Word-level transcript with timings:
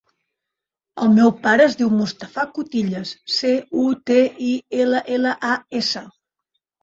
El 1.03 1.11
meu 1.17 1.33
pare 1.43 1.65
es 1.71 1.75
diu 1.81 1.89
Mustafa 1.97 2.45
Cutillas: 2.55 3.11
ce, 3.35 3.51
u, 3.81 3.85
te, 4.11 4.17
i, 4.49 4.49
ela, 4.87 5.03
ela, 5.19 5.35
a, 5.51 5.61
essa. 5.81 6.03